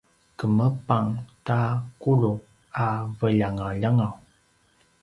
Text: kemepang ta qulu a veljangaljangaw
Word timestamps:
kemepang 0.39 1.09
ta 1.47 1.61
qulu 2.01 2.33
a 2.85 2.87
veljangaljangaw 3.17 4.15